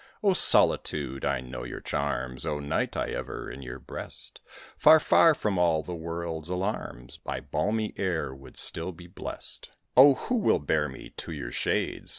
O 0.23 0.33
Solitude! 0.33 1.23
I 1.23 1.41
know 1.41 1.63
your 1.63 1.79
charms! 1.79 2.43
O 2.43 2.57
Night! 2.59 2.97
I 2.97 3.11
ever 3.11 3.51
in 3.51 3.61
your 3.61 3.77
breast, 3.77 4.41
Far, 4.75 4.99
far 4.99 5.35
from 5.35 5.59
all 5.59 5.83
the 5.83 5.93
world's 5.93 6.49
alarms, 6.49 7.19
By 7.19 7.39
balmy 7.39 7.93
air 7.97 8.33
would 8.33 8.57
still 8.57 8.91
be 8.91 9.05
blest; 9.05 9.69
Oh, 9.95 10.15
who 10.15 10.37
will 10.37 10.57
bear 10.57 10.89
me 10.89 11.11
to 11.17 11.31
your 11.31 11.51
shades? 11.51 12.09